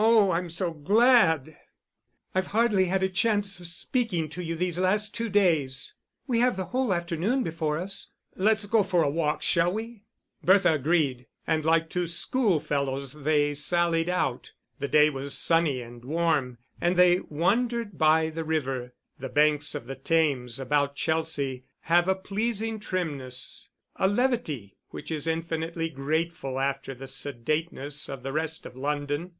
"Oh, 0.00 0.30
I'm 0.30 0.48
so 0.48 0.70
glad. 0.72 1.56
I've 2.32 2.48
hardly 2.48 2.84
had 2.84 3.02
a 3.02 3.08
chance 3.08 3.58
of 3.58 3.66
speaking 3.66 4.28
to 4.28 4.44
you 4.44 4.54
these 4.54 4.78
last 4.78 5.12
two 5.12 5.28
days." 5.28 5.92
"We 6.28 6.38
have 6.38 6.54
the 6.56 6.66
whole 6.66 6.94
afternoon 6.94 7.42
before 7.42 7.78
us." 7.78 8.06
"Let's 8.36 8.66
go 8.66 8.84
for 8.84 9.02
a 9.02 9.10
walk, 9.10 9.42
shall 9.42 9.72
we?" 9.72 10.04
Bertha 10.40 10.72
agreed, 10.74 11.26
and 11.48 11.64
like 11.64 11.90
two 11.90 12.06
schoolfellows 12.06 13.12
they 13.12 13.54
sallied 13.54 14.08
out. 14.08 14.52
The 14.78 14.86
day 14.86 15.10
was 15.10 15.36
sunny 15.36 15.82
and 15.82 16.04
warm, 16.04 16.58
and 16.80 16.94
they 16.94 17.18
wandered 17.18 17.98
by 17.98 18.28
the 18.30 18.44
river. 18.44 18.94
The 19.18 19.28
banks 19.28 19.74
of 19.74 19.86
the 19.86 19.96
Thames 19.96 20.60
about 20.60 20.94
Chelsea 20.94 21.64
have 21.80 22.06
a 22.06 22.14
pleasing 22.14 22.78
trimness, 22.78 23.70
a 23.96 24.06
levity 24.06 24.76
which 24.90 25.10
is 25.10 25.26
infinitely 25.26 25.88
grateful 25.88 26.60
after 26.60 26.94
the 26.94 27.08
sedateness 27.08 28.08
of 28.08 28.22
the 28.22 28.32
rest 28.32 28.64
of 28.64 28.76
London. 28.76 29.32